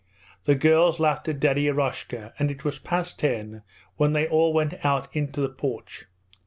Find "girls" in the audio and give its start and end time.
0.55-0.99